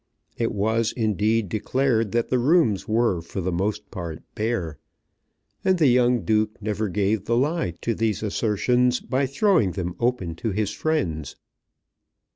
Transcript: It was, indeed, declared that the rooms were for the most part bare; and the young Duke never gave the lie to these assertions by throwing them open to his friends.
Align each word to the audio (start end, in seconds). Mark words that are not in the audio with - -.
It 0.35 0.51
was, 0.51 0.91
indeed, 0.93 1.47
declared 1.47 2.11
that 2.11 2.29
the 2.29 2.39
rooms 2.39 2.87
were 2.87 3.21
for 3.21 3.39
the 3.39 3.51
most 3.51 3.91
part 3.91 4.23
bare; 4.33 4.79
and 5.63 5.77
the 5.77 5.85
young 5.89 6.25
Duke 6.25 6.59
never 6.59 6.89
gave 6.89 7.25
the 7.25 7.37
lie 7.37 7.75
to 7.81 7.93
these 7.93 8.23
assertions 8.23 8.99
by 8.99 9.27
throwing 9.27 9.73
them 9.73 9.93
open 9.99 10.33
to 10.37 10.49
his 10.49 10.71
friends. 10.71 11.35